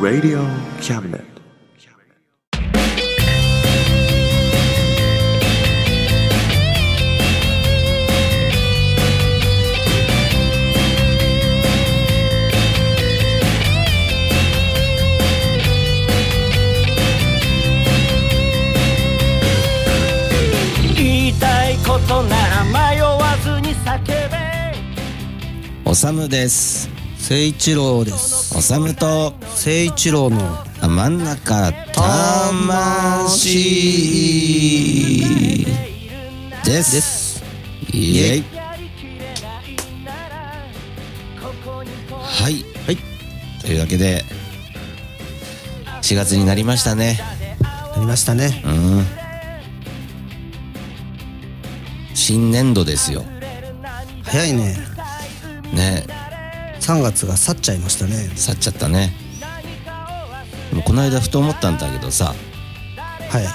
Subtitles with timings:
[0.00, 0.42] Radio
[0.80, 1.39] Cabinet.
[26.00, 26.88] おさむです。
[27.18, 28.56] 誠一郎です。
[28.56, 30.40] おさむと誠一郎の
[30.80, 33.52] あ真ん中魂
[36.64, 37.44] ですです
[37.92, 38.44] イエイ。
[42.08, 42.96] はいはい。
[43.60, 44.24] というわけで
[46.00, 47.20] 4月になりましたね。
[47.94, 48.62] なりましたね。
[48.64, 49.04] うん。
[52.14, 53.22] 新年度ですよ。
[54.22, 54.89] 早いね
[55.72, 56.04] ね。
[56.80, 58.30] 3月が去っちゃいましたね。
[58.34, 59.12] 去っちゃったね。
[60.70, 62.34] でもこの間ふと思ったんだけどさ。
[63.30, 63.46] はい。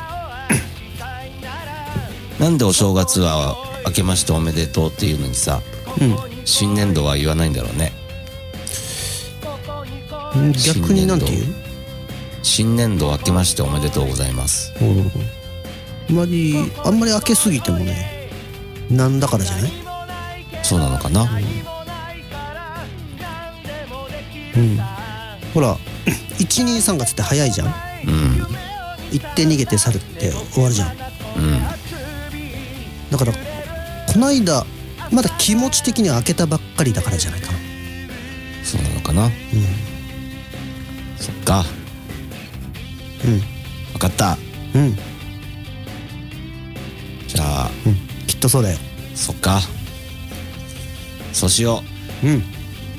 [2.41, 3.55] なんでお正月は
[3.85, 5.61] 明けましておめでとうっていうのにさ
[6.43, 7.93] 新年度は言わないんだろうね。
[10.35, 11.55] うん逆になんて言う？
[12.43, 13.09] 新年度。
[13.11, 14.73] 明けましておめでとうございます。
[14.81, 15.11] うん。
[16.09, 18.29] あんまりあんまり開けすぎてもね
[18.91, 19.71] なんだからじゃない？
[20.61, 21.21] そうなのかな？
[21.21, 21.74] うん
[25.53, 25.77] ほら
[26.39, 27.67] 123月って早いじゃん？
[28.07, 28.47] うん。
[29.11, 30.91] 行って逃げて去るって終わるじゃん。
[30.91, 30.97] うん。
[33.11, 34.65] だからこの間
[35.11, 37.57] まだ気持ち的には開けたばっかりだからじゃないかな。
[38.63, 39.29] そうなのかな？
[41.17, 41.65] そっか。
[43.23, 43.39] うん。
[43.93, 44.37] 分かった。
[44.73, 44.81] うん。
[44.81, 44.97] うん
[47.27, 47.95] じゃあうん。
[48.27, 48.77] きっとそうだよ。
[49.13, 49.59] そっか。
[51.33, 51.83] そうしよ
[52.23, 52.27] う。
[52.27, 52.29] ん。
[52.29, 52.41] う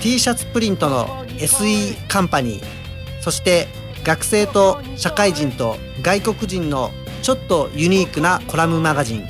[0.00, 2.64] T シャツプリントの SE カンパニー
[3.20, 3.68] そして
[4.04, 6.90] 学生と社会人と外国人の
[7.22, 9.26] ちょっとユニークなコラムマガジン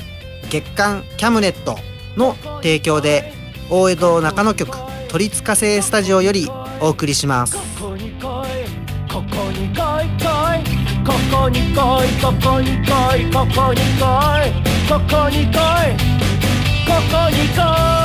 [0.51, 1.79] 月刊キャムネット
[2.17, 3.33] の提供で
[3.71, 4.77] 大江戸中野局
[5.09, 6.49] 都立火星スタジオより
[6.81, 7.57] お送りします。
[7.57, 8.77] ここに来い
[9.11, 10.07] ここに来い
[11.05, 15.57] ここに来いここに来いここに来
[17.93, 17.96] い。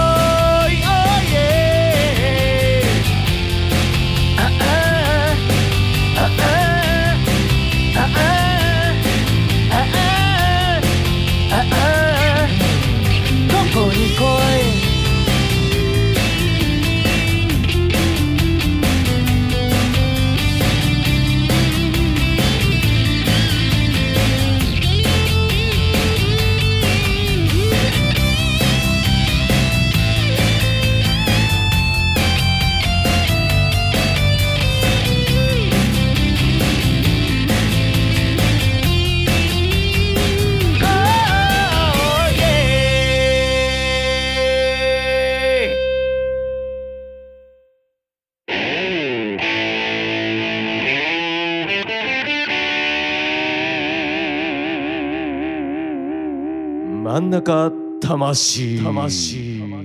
[57.11, 57.69] 真ん中
[57.99, 59.83] 魂魂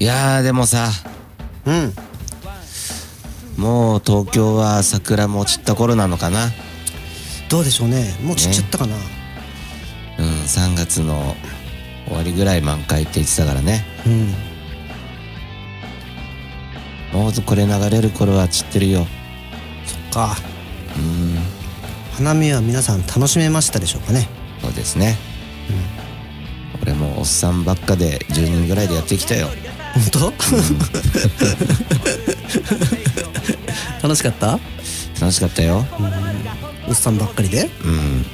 [0.00, 0.04] い。
[0.04, 0.88] やーでもさ。
[1.64, 1.94] うん。
[3.56, 6.48] もう東京は桜も散った頃なのかな。
[7.48, 8.16] どうでしょうね。
[8.24, 11.36] もう散っちゃったかな、うん3月の
[12.08, 13.84] 終わりぐらい満開って言ってたからね。
[17.12, 17.20] うん。
[17.20, 19.06] もうこれ流れる頃は散ってるよ。
[19.86, 20.34] そっか。
[20.96, 21.38] うん。
[22.16, 25.16] 花見は皆さん楽しめましたでしょうかねそうですね、
[26.82, 29.48] 俺もおっさんばっかで10人ぐらいでやってきたよ。
[29.94, 30.32] 本当？
[34.02, 34.58] 楽しかった？
[35.20, 35.84] 楽しかったよ。
[36.88, 37.68] おっさんばっかりで？
[37.84, 38.24] うん。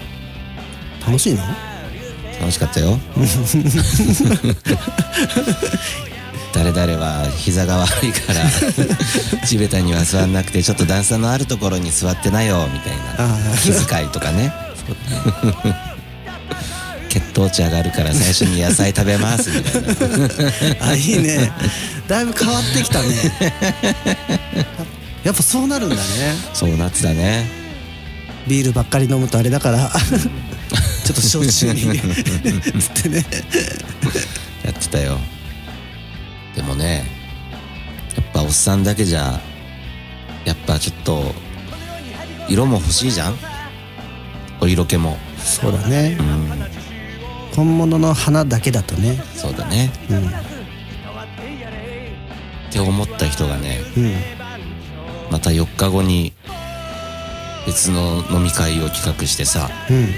[1.06, 1.42] 楽しいの？
[2.40, 2.98] 楽しかったよ。
[6.52, 8.40] 誰々は膝が悪いから
[9.46, 14.52] 地べたには座んなくてちょっと段差のあるところに座ってなよみたいあな気遣いとかね。
[14.86, 15.95] 血
[17.36, 19.82] 糖値上がるから 最初に野菜食べますみたい
[20.80, 20.86] な。
[20.86, 21.52] あいいね。
[22.08, 23.08] だいぶ変わってきたね。
[25.22, 26.02] やっぱそうなるんだね。
[26.54, 27.46] そうなってたね。
[28.46, 29.90] ビールばっかり飲むとあれだから。
[31.04, 32.00] ちょっと焼酎に。
[32.80, 33.24] つってね
[34.64, 35.18] やってたよ。
[36.54, 37.04] でもね
[38.16, 39.38] やっぱおっさんだけじゃ
[40.46, 41.34] やっぱちょっと
[42.48, 43.38] 色も欲しいじゃん？
[44.60, 45.18] お色気も。
[45.44, 46.16] そうだね。
[46.18, 46.85] うん
[47.56, 49.20] 本物の花だけだとね。
[49.34, 49.90] そうだね。
[50.10, 50.56] うん
[52.68, 54.12] って思った人がねうん。
[55.30, 56.34] また4日後に
[57.64, 60.08] 別の飲み会を企画してさうん。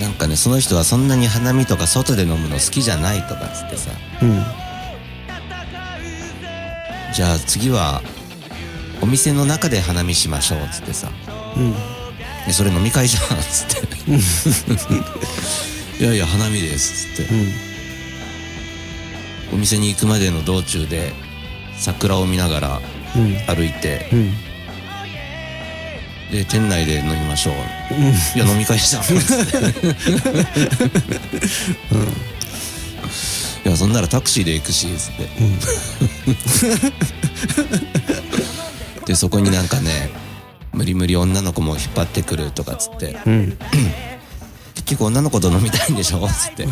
[0.00, 3.90] なんかねその人はそんなに花見とか外で飲むの好きじゃないとかっつってさ。
[4.22, 4.42] うん。
[7.14, 8.02] じゃあ次は
[9.00, 11.08] お店の中で花見しましょうっつってさ。
[11.56, 11.72] うん。
[11.72, 11.78] で
[12.52, 13.66] それ飲み会じゃんっつっ
[15.98, 16.02] て。
[16.02, 17.34] いやいや花見ですっつって。
[17.34, 17.52] うん。
[19.54, 21.12] お店に行くまでの道中で
[21.76, 22.80] 桜を見ながら
[23.16, 23.36] うん。
[23.46, 24.32] 歩いてうん。
[26.30, 27.54] で店内で飲みましょう。
[27.54, 28.02] うん。
[28.02, 28.06] い
[28.36, 29.58] や飲み会じゃんっつって。
[33.64, 35.26] いやそんならタクシーで行くしつって、
[39.06, 40.10] でそこになんかね
[40.74, 43.16] 無理無理女の子も引っ張ってくるとかっつって。
[43.26, 43.58] うん。
[44.74, 46.26] 結局女の子と飲みたいんでしょ？
[46.28, 46.66] つって。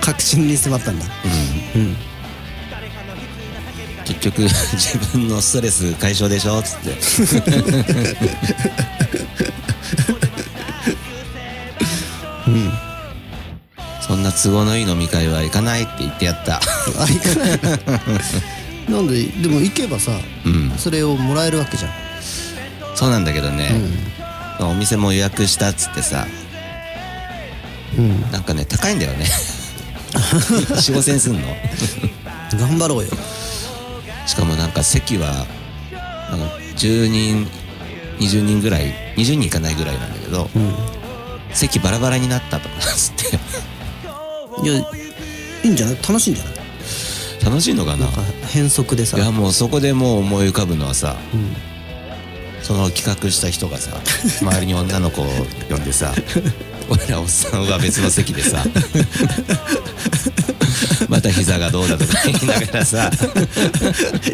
[0.00, 1.04] 確信に迫ったんだ。
[1.74, 1.96] うん。
[4.04, 6.60] 結局自分のストレス解消でしょ？
[6.62, 6.90] つって
[14.42, 16.56] 都合のいい飲み会は行かないって言ってやった。
[16.98, 17.60] あ行かない。
[18.88, 20.12] なんででも行けばさ
[20.44, 20.72] うん。
[20.76, 21.92] それをもらえるわけじゃん。
[22.94, 23.72] そうなんだけどね、
[24.60, 26.26] お店も予約したっつってさ。
[27.96, 28.30] うん。
[28.30, 29.26] なんかね高いんだよね。
[30.10, 31.40] 4 5千すんの？
[32.58, 33.08] 頑張ろうよ。
[34.26, 35.46] しかもなんか席は
[36.30, 37.48] あの10人
[38.18, 40.50] 20人ぐらい20人いかないぐらいなんだけど、
[41.52, 43.38] 席バラバラになったとかつって
[44.62, 44.84] いやい
[45.64, 45.96] いんじゃない？
[45.96, 46.54] 楽しいんじゃない？
[47.44, 48.06] 楽しいのかな？
[48.06, 49.16] なんか変則でさ。
[49.16, 51.16] いやもうそこでもう思い浮かぶのはさ、ん。
[52.62, 53.96] その企画した人がさ
[54.42, 55.26] 周りに女の子を
[55.70, 56.12] 呼んでさ
[56.90, 58.62] 俺らおっさんは別の席でさ
[61.08, 63.10] また膝がどうだとか言いながらさ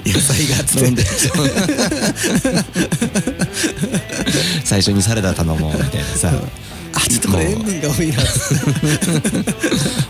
[0.04, 1.04] 野菜がつ飲んで
[4.64, 6.40] 最初にサラダ頼もうみたいなさあ
[7.08, 8.18] ちょっとこれ塩分が多いな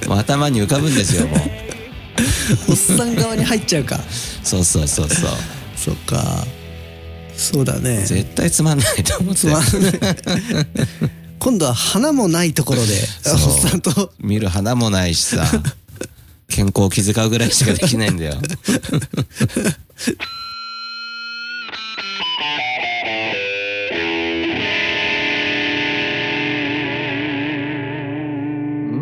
[0.09, 1.41] もう頭に浮かぶんですよもう。
[2.71, 3.99] おっさん側に入っちゃうか。
[4.43, 5.31] そうそうそうそう。
[5.77, 6.45] そっか。
[7.37, 8.05] そうだね。
[8.07, 9.41] 絶対つまんないと思って。
[9.41, 9.93] つまんない。
[11.39, 12.95] 今度は花もないところで
[13.27, 13.39] おっ
[13.71, 14.13] さんと。
[14.19, 15.45] 見る花もないしさ。
[16.49, 18.37] 健康を気遣うぐらいしかできないんだよ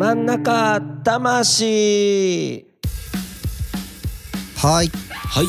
[0.05, 2.63] 真ん中魂。
[4.55, 4.91] はい。
[5.09, 5.45] はい。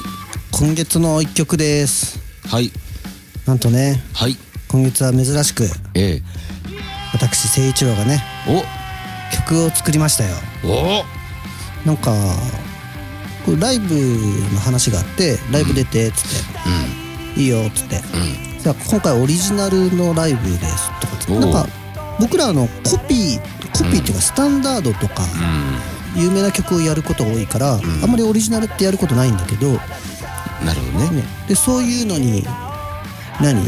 [0.50, 2.18] 今月の一曲です。
[2.48, 2.72] はい。
[3.44, 4.36] なんとねはい。
[4.68, 6.22] 今月は珍しくええ。
[7.12, 8.24] 私誠一郎がね
[9.46, 10.34] 曲を作りましたよ。
[10.64, 10.68] お。
[11.00, 11.04] お
[11.84, 12.14] なんか
[13.44, 13.94] これライブ
[14.54, 16.44] の話があってライブ出てっつっ
[17.36, 18.00] て、いいよっつって、
[18.60, 21.40] じゃあ今回オリジナルのライブですとかつっておう。
[21.40, 21.66] なんか
[22.18, 25.24] 僕らあのコピーコピーっていうかスタンダードとか
[26.14, 29.78] 有名な曲をやることが多いから、あんまりオリジナルってやることないんだけど、ね、
[30.64, 31.22] なるほどね。
[31.48, 32.42] でそういうのに
[33.40, 33.62] 何？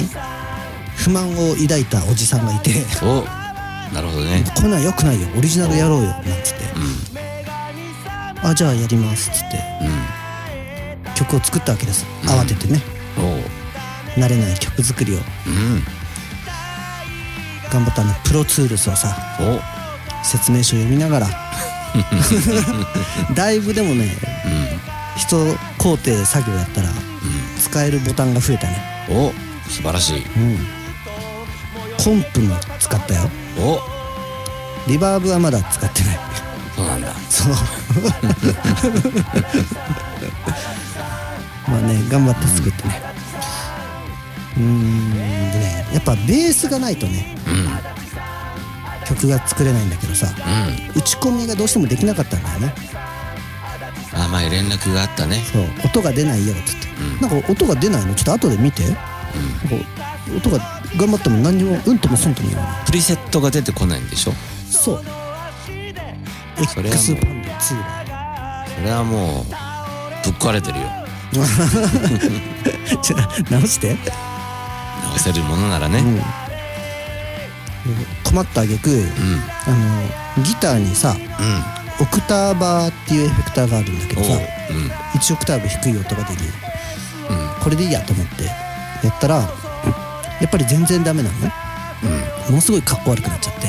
[0.96, 2.84] 不満を抱いたおじさんがいて。
[3.02, 3.24] お
[3.94, 4.44] なるほどね。
[4.56, 6.64] こんなんよくないよオリジナルやろうよなんつって、
[8.42, 9.62] あじゃあやりますっつって。
[11.14, 12.06] 曲を作ったわけです。
[12.24, 12.80] 慌ててね、
[14.16, 15.16] 慣れない曲作りを。
[15.16, 15.22] うん。
[17.70, 19.77] 頑張ったあのプロツールスをさお
[20.22, 21.28] 説明書読みながら
[23.34, 24.16] だいぶでもね、
[25.16, 25.36] 一
[25.78, 26.88] 工程作業やったら、
[27.60, 28.82] 使えるボタンが増えたね。
[29.10, 29.32] お
[29.68, 30.22] 素晴らしい。
[30.22, 30.58] うん。
[32.02, 33.30] コンプも使ったよ。
[33.58, 33.80] お。
[34.88, 36.20] リバーブはまだ使ってない。
[36.76, 37.12] そうなんだ。
[37.28, 37.52] そう。
[41.68, 43.02] まあね頑張って作ってね。
[44.56, 45.12] うーん。
[45.52, 48.07] でねやっぱベースがないとねうん
[49.18, 50.98] 曲が作れないんだけどさうん。
[50.98, 52.74] 打ち込みがどうしてもできなかったんだよね。
[54.14, 55.36] あ前連絡があったね。
[55.52, 55.62] そう。
[55.84, 56.88] 音が出ないよっつって、
[57.20, 58.14] なんか音が出ないの？
[58.14, 58.98] ちょっと後で見て、なんか
[60.36, 60.58] 音が
[60.96, 62.86] 頑張っても何にもうんともすんとも言わない。
[62.86, 64.32] プリセットが出てこないんでしょ？
[64.70, 65.04] そう。
[66.60, 69.44] X パンダ2がそれはもう
[70.24, 70.86] ぶっ壊れてるよ。
[73.02, 73.16] ちょ
[73.50, 73.96] 直して、
[75.04, 75.98] 直せるものならね。
[75.98, 76.22] うん、
[78.24, 79.04] 困った挙句うん。
[79.66, 82.04] あのギターにさうん。
[82.04, 84.38] オクターバーっていうエフェクターがあるんだけどさうん。
[85.18, 86.40] 1オクターブ低い音が出る。
[87.30, 87.62] うん。
[87.62, 91.52] これでいいやと思ってやったらやっぱり全然ダメなのね。
[92.48, 93.66] ものすごい格好悪くなっちゃって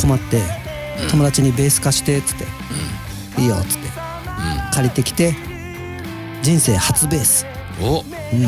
[0.00, 0.42] 困って
[1.10, 2.44] 友達にベース貸してっつって
[3.40, 3.88] いいよっつって
[4.72, 5.34] 借りてきて
[6.42, 7.46] 人生初ベース。
[7.82, 8.02] お。
[8.02, 8.42] うん。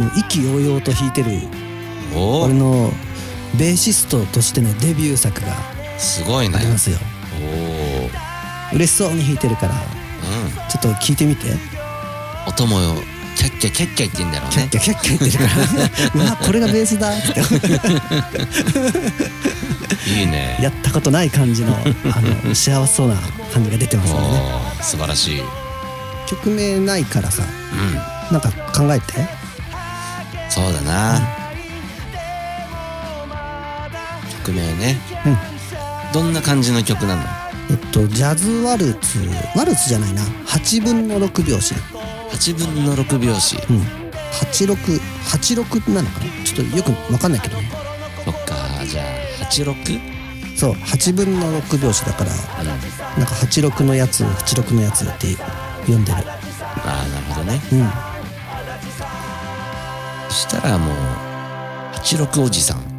[0.00, 1.30] もう意気揚々と弾いてる。
[2.14, 2.42] お。
[2.42, 2.90] 俺の
[3.58, 5.54] ベーシストとしてのデビュー作が
[5.98, 6.56] すごいね。
[6.56, 6.98] ありますよ。
[8.72, 11.48] お嬉しそうに弾いてるからおちょっと聞いてみて。
[11.48, 11.58] うん
[12.46, 12.76] 音も
[13.36, 14.68] キャッキャキャッキャ言ってんだろうね。
[14.70, 17.40] キャッキャキャッキャ言ってるから うわこれがベースだって。
[20.10, 20.58] いいね。
[20.60, 23.16] やったことない感じのあの幸せそうな
[23.52, 24.42] 感じが出てますおよね。
[24.78, 25.40] ー素晴らしい。
[25.40, 25.46] うん
[26.26, 27.42] 曲名ないからさ
[28.30, 29.26] なんか考えて。
[30.50, 31.20] そうだな
[34.44, 34.96] 曲名ね。
[35.24, 36.12] うん。
[36.12, 37.22] どんな感じの曲なの？
[37.70, 39.18] えっとジャズワルツ。
[39.56, 40.22] ワルツじゃないな。
[40.46, 41.74] 8分の6拍子。
[42.30, 43.56] 8分の6拍子。
[43.56, 43.80] うん。
[44.32, 46.26] 8686なのかな？
[46.44, 47.70] ちょっとよくわかんないけどね。
[48.24, 48.54] そっか。
[48.86, 49.06] じゃあ
[49.46, 49.98] 86?
[50.56, 50.72] そう。
[50.72, 52.30] 8分の6拍子だから
[53.16, 55.36] なんか86のやつ86のやつって
[55.86, 56.18] 呼んでる。
[56.18, 57.60] ああなるほどね。
[57.72, 57.90] うん。
[60.28, 60.96] そしたらもう
[61.96, 62.93] 86おじさん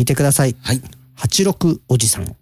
[0.00, 0.56] 聞いてください。
[0.62, 0.80] はい。
[1.18, 2.34] 86おじさん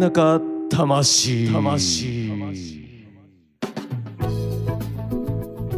[0.00, 0.40] 中
[0.70, 1.52] 魂。
[1.52, 2.32] 魂。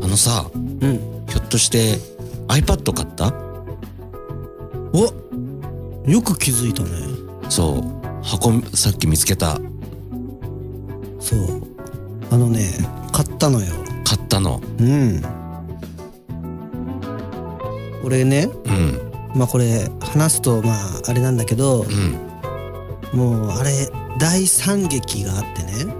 [0.00, 1.24] あのさうん。
[1.26, 1.98] ひょっとして
[2.46, 3.34] iPad 買った？
[4.94, 5.12] お
[6.08, 6.90] よく気づいたね。
[7.48, 7.82] そう。
[8.22, 9.56] 箱さっき見つけた。
[11.18, 11.40] そう。
[12.30, 12.70] あのね
[13.10, 13.74] 買ったのよ。
[14.04, 14.62] 買ったの。
[14.78, 15.20] うん。
[18.04, 19.00] 俺ねうん。
[19.34, 20.76] まあこれ話すとまあ
[21.08, 23.18] あれなんだけどうん。
[23.18, 23.90] もうあれ
[24.22, 25.92] 大惨劇があってね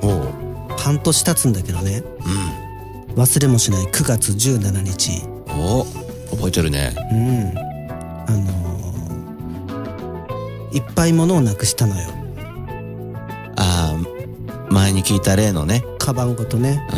[0.00, 0.78] おう。
[0.78, 2.02] 半年経つんだけどね
[3.14, 5.22] う忘れもしない9月17日。
[5.22, 5.84] んお
[6.30, 6.94] 覚えてるね。
[7.12, 7.58] うん。
[7.58, 8.68] あのー
[10.76, 12.08] いっぱい物をなくしたのよ。
[13.56, 15.84] ああ前に聞いた例のね。
[15.98, 16.86] カバンごとね。
[16.90, 16.94] う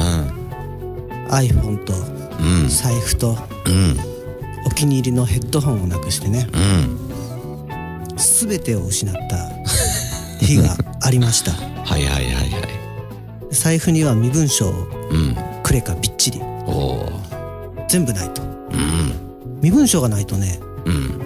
[1.32, 2.68] iPhone とんうん。
[2.68, 3.36] 財布と
[3.66, 3.96] うん。
[4.66, 6.48] お気に入りのヘッドホンをなくしてね。
[6.52, 6.98] うん。
[8.16, 9.50] 全てを失った
[10.40, 11.52] 日がありました。
[11.52, 13.54] はいはいはいはい。
[13.54, 16.40] 財布には身分証うんくれかびっちり。
[16.66, 17.12] おお
[17.88, 18.42] 全部ないと。
[18.42, 21.20] うん身分証がないとねうん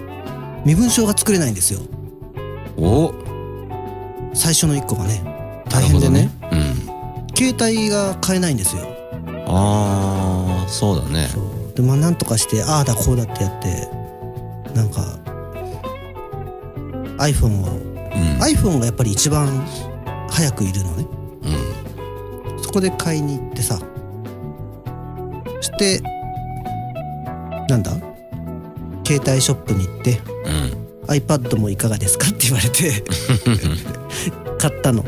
[0.65, 1.79] 身分証が作れないんですよ。
[2.77, 3.13] お
[4.33, 6.23] 最初の1個がね大変でね。
[6.23, 6.29] ね。
[6.51, 7.35] うん。
[7.35, 8.83] 携帯が買えないんですよ。
[9.47, 11.27] ああそうだね。
[11.75, 13.89] でまあなんとかしてああだこうだってやって
[14.73, 15.19] なんか
[17.17, 17.94] iPhone をうん
[18.39, 19.65] iPhone がやっぱり一番
[20.29, 21.05] 早くいるのね。
[22.55, 22.63] うん。
[22.63, 23.79] そこで買いに行ってさ。
[25.57, 26.01] そして
[27.69, 27.91] なんだ？
[29.05, 30.85] 携帯ショップに行ってうん。
[31.07, 33.03] iPad もいかがですかって言われて
[34.57, 35.05] 買ったの。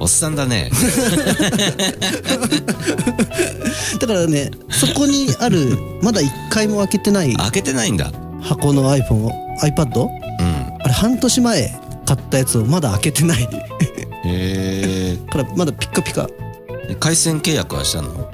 [0.00, 0.70] おっさんだね。
[4.00, 8.10] だからねそこにあるまだ1回も開けてない開けてないんだ。
[8.40, 9.30] 箱の iPhone を
[9.62, 10.00] iPad?
[10.00, 10.08] うん。
[10.80, 13.48] あれ半年前買ったやつをまだ開けてない。
[14.24, 16.28] へ からまだピッカピカ。
[16.88, 18.30] え回線契約はしたの？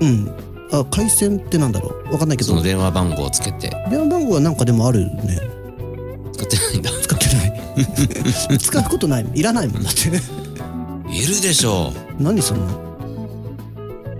[0.00, 0.34] うん。
[0.72, 2.12] あ回線ってなんだろう？
[2.12, 2.50] わかんないけど。
[2.50, 3.70] その電話番号をつけて。
[3.90, 5.38] 電話番号はなんかでもあるよね。
[6.32, 6.90] 使ってないんだ。
[7.02, 8.58] 使ってない。
[8.58, 9.26] 使うことない。
[9.34, 10.08] いらないもんだって。
[10.08, 11.92] いるでしょ。
[12.18, 12.66] 何すんの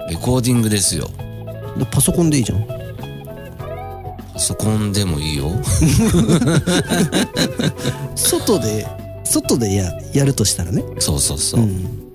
[0.09, 1.09] レコーディングですよ。
[1.77, 2.67] でパソコンでいいじゃん
[4.39, 5.51] パソコンでもいいよ。
[8.15, 8.87] 外で
[9.25, 10.85] 外でややるとしたらね。
[11.01, 11.63] そうそうそう。
[11.63, 12.13] う、ん。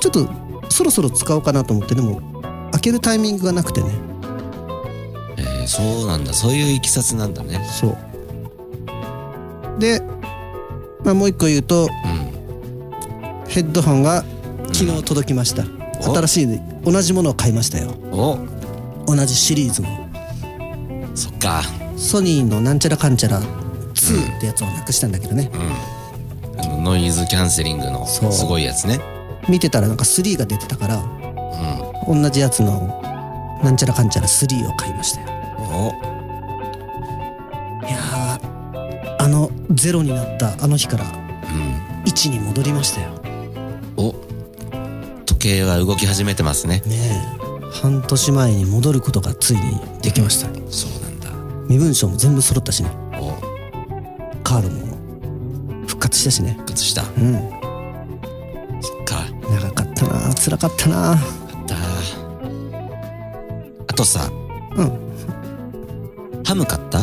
[0.00, 0.28] ちょっと
[0.68, 2.20] そろそろ使おうかなと思ってでも
[2.72, 3.90] 開けるタイミングがなくてね。
[5.36, 6.32] えーそうなんだ。
[6.32, 7.64] そういういきさつなんだね。
[7.70, 7.96] そう。
[9.78, 10.02] で、
[11.04, 11.88] まあ、もう一個言うとうん。
[13.48, 14.24] ヘッドホンが
[14.72, 15.62] 昨日届きました、
[16.00, 16.16] お。
[16.16, 17.92] 新しい同じものを買いましたよ。
[18.10, 18.40] お。
[19.06, 20.01] 同じシリーズの
[21.14, 21.62] そっか。
[21.96, 25.50] ソニーのなんちゃらかんちゃら2ってやつをなくしたんだけどね、
[26.58, 28.32] あのノイズキャンセリングのそう。
[28.32, 29.00] すごいやつね。
[29.48, 30.96] 見てたらなんか3が出てたから
[32.08, 33.00] うん同じやつの
[33.62, 35.28] なんちゃらかんちゃら3を買いましたよ。
[35.70, 35.92] お。
[37.86, 41.12] いやーあのゼロになったあの日からうん。
[42.04, 43.10] 1に戻りましたよ。
[43.96, 44.14] お。
[45.24, 46.82] 時計は動き始めてますね。
[46.86, 47.42] ねえ。
[47.82, 50.48] 半年前に戻ることがついにできました。
[50.70, 51.01] そう
[51.72, 52.90] 身分証も全部揃ったしね。
[53.14, 53.32] お。
[54.44, 54.92] カードも。
[55.86, 56.52] 復活したしね。
[56.58, 57.02] 復活した。
[57.02, 57.34] うん。
[58.82, 59.24] そっか。
[59.50, 60.34] 長かったな。
[60.34, 61.12] 辛かったな。
[61.12, 61.18] あっ
[61.66, 61.74] た。
[63.88, 64.30] あとさ。
[64.76, 64.92] うん。
[66.44, 66.98] ハム買った？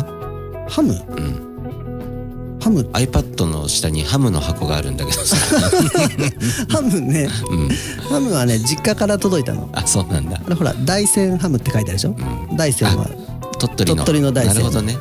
[0.68, 0.92] ハム？
[0.92, 2.58] うん。
[2.62, 2.82] ハム。
[2.92, 5.34] iPad の下にハムの箱があるんだけどさ。
[6.70, 7.28] ハムね。
[7.50, 7.68] うん。
[8.08, 9.68] ハムはね実家から届いたの。
[9.72, 10.40] あそうなんだ。
[10.46, 12.56] あれほら大山ハムって書いてあるでしょ、ん。
[12.56, 13.08] 大山は
[13.60, 14.04] 鳥取の。
[14.04, 14.54] 鳥取の大山。
[14.54, 14.96] なるほどね。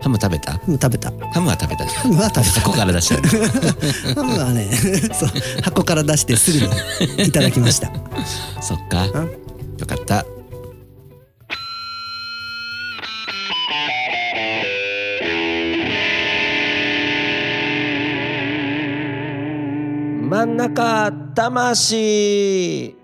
[0.00, 0.52] ハム食べた？
[0.52, 1.10] ハム食べた。
[1.10, 1.84] ハムは食べた。
[1.84, 2.60] ねハムは食べた。
[2.60, 3.20] 箱から出した。
[3.20, 3.28] ね
[4.14, 4.70] ハムはね
[5.12, 5.28] そう
[5.62, 7.92] 箱から出してすぐにいただきました。
[8.62, 9.04] そっか。
[9.06, 9.30] うん。
[9.78, 10.24] よかった。
[20.30, 22.94] 真ん中魂。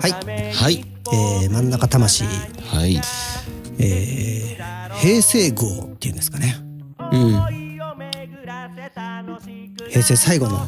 [0.00, 0.12] はい、
[0.54, 3.00] はいえー、真ん中魂、はい。
[3.78, 6.56] えー、平成号っていうんですかね。
[7.12, 7.40] うん。
[9.88, 10.58] 平成最後の。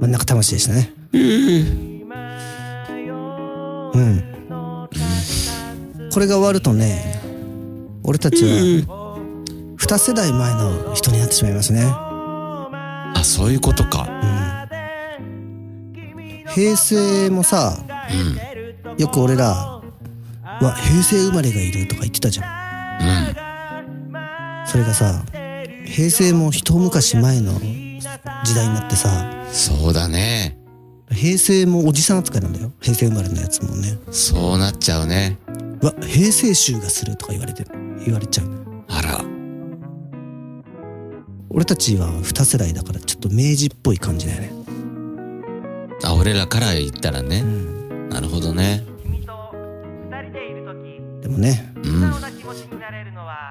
[0.00, 0.92] 真ん中魂でしたね。
[1.12, 1.86] うん。
[6.16, 7.20] これが終わるとね
[8.02, 8.50] 俺たちは
[9.78, 11.82] 2世代前の人になってしまいますね。
[11.84, 14.08] あそういうことか
[16.56, 17.76] 平成もさ
[18.86, 18.96] うん。
[18.96, 23.02] よく俺らは平成生まれがいるとか言ってたじゃん。
[23.02, 24.66] うん。
[24.66, 25.22] それがさ
[25.84, 27.52] 平成も一昔前の
[28.42, 30.56] 時代になってさそうだね。
[31.10, 32.72] 平成もおじさん扱いなんだよ。
[32.80, 33.98] 平成生まれのやつもね。
[34.10, 35.36] そうなっちゃうね。
[35.82, 37.66] うわ平成臭がするとか言われて
[38.02, 38.48] 言われちゃう。
[38.48, 39.22] のあら。
[41.50, 44.65] 俺たちは2世代だからちょっと明治っぽい感じだよね
[46.04, 47.40] あ俺らから言ったらね。
[47.40, 48.08] うん。
[48.08, 48.84] なるほどね。
[51.22, 52.12] でもねうん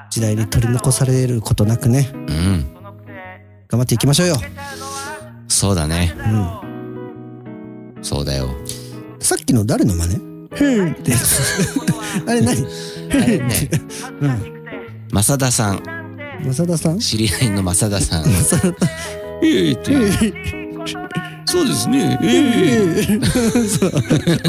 [0.10, 2.10] 時代に取り残されることなくね。
[2.14, 2.74] うん。
[3.68, 4.38] 頑張っていきましょうよ。
[5.48, 6.14] そうだね。
[6.16, 8.04] うん。
[8.04, 8.50] そうだよ。
[9.20, 10.14] さっきの誰の真似？
[10.16, 11.12] へーって
[12.28, 12.66] あれ何？
[13.12, 13.70] あれね。
[14.22, 15.10] うん。
[15.12, 15.84] 正田さん。
[16.44, 17.00] 正田さん？
[17.00, 18.24] 知り合いの正田さん。
[18.24, 18.88] 正田
[21.56, 22.20] そうですね。
[22.22, 22.28] え
[22.98, 23.04] え。
[23.66, 23.92] そう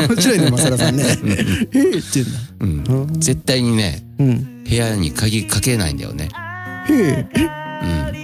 [0.09, 1.05] 面白いね正田さんね。
[1.05, 2.25] えーって言
[2.61, 2.92] うんだ。
[2.92, 3.21] うん。
[3.21, 4.64] 絶対にねうん。
[4.64, 6.29] 部屋に鍵かけないんだよね。
[6.88, 8.16] へーうん。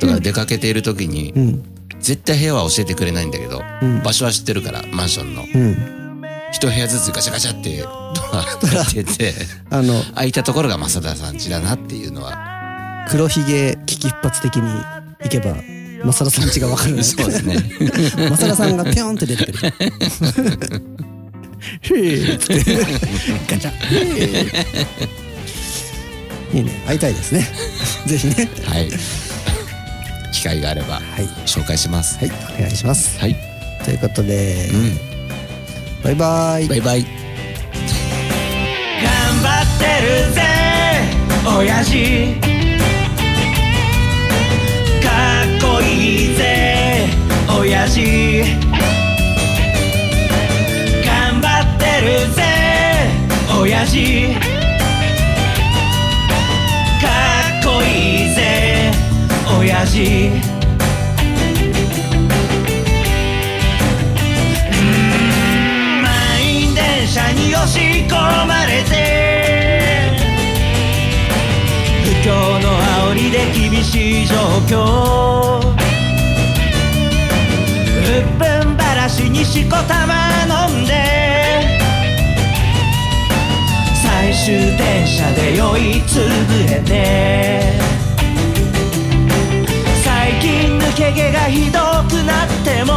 [0.00, 1.62] だから出かけている時にうん。
[1.98, 4.02] 絶対部屋は教えてくれないんだけどうん。
[4.04, 5.42] 場所は知ってるからマンションの。
[5.42, 6.22] うん。
[6.52, 7.88] 一部屋ずつガチャガチャって ド
[8.38, 8.44] ア
[8.84, 9.34] 開いてて
[9.70, 12.48] あの開いたところが正田さん家だなっていうのは。
[13.10, 14.62] 黒ひげ危機一髪的に
[15.24, 15.56] 行けば
[16.04, 17.16] 正田さん家がわかるんです。
[17.16, 17.56] そうですね。
[18.30, 19.58] 正田さんがピョンって出てくる。
[21.82, 22.34] へえ。
[22.34, 22.76] っつって
[23.48, 23.70] ガチャ。
[23.70, 23.74] へ
[26.52, 26.58] え。
[26.58, 26.82] いいね。
[26.86, 27.46] 会いたいですね。
[28.06, 28.48] ぜひね。
[28.64, 28.88] はい。
[30.32, 31.02] 機会があればはい。
[31.46, 32.18] 紹介します。
[32.18, 32.32] はい。
[32.58, 33.18] お願いします。
[33.18, 33.36] はい。
[33.84, 34.98] ということで、うん。
[36.02, 36.68] バイバイ。
[36.68, 37.02] バイバイ。
[37.02, 37.10] 頑
[39.42, 40.42] 張ってるぜ
[41.58, 42.49] 親父
[45.90, 47.08] いいぜ
[47.58, 48.00] 親父
[51.04, 52.42] 頑張ってるぜ
[53.60, 54.36] 親父
[57.02, 57.08] か
[57.60, 58.92] っこいいぜ
[59.58, 60.30] 親父
[66.02, 66.08] 満
[66.40, 68.94] 員電車に押し込まれて
[72.04, 72.30] 不況
[72.62, 72.78] の
[73.10, 74.36] 煽りで厳しい状
[74.68, 75.79] 況。
[78.18, 80.92] っぷんばらしにしこたま飲んで。
[84.02, 87.62] 最終電車で酔いつぶれて。
[90.02, 92.92] 最近抜け毛がひどくなっても。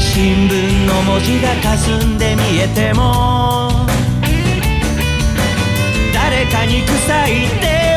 [0.00, 3.86] 新聞の文字が霞んで見えても。
[6.12, 7.87] 誰かに臭いって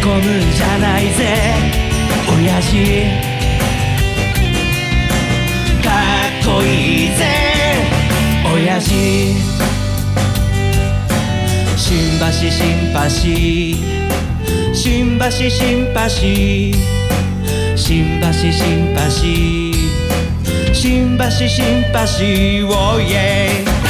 [0.00, 1.54] へこむんじゃないぜ。
[2.34, 2.72] 親父。
[5.84, 5.90] か
[6.40, 7.24] っこいいぜ。
[8.54, 8.94] 親父。
[11.76, 13.00] 新橋新橋。
[14.74, 16.00] 新橋新橋。
[17.76, 19.00] 新橋新橋。
[20.72, 22.68] 新橋新橋。
[22.68, 23.89] おいえ振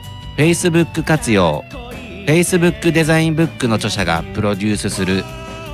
[0.41, 1.63] Facebook 活用。
[2.25, 5.23] Facebook デザインブックの著者がプロデュースする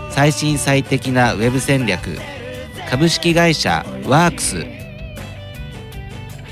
[0.10, 2.19] 最新最適なウェブ戦略。
[2.89, 4.65] 株式会社ワークス。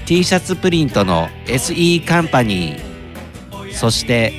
[0.06, 3.73] T シャツプリントの SE カンパニー。
[3.73, 4.32] そして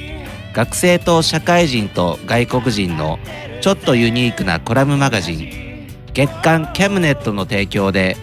[0.54, 3.18] 学生と社会人と外国人の
[3.60, 5.86] ちょっとユニークなコラムマガジン。
[6.14, 8.16] 月刊キャムネットの提供で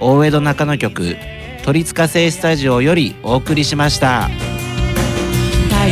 [0.00, 1.16] 大江戸中野局
[1.66, 4.30] 鳥塚製スタジオよりお送りしました。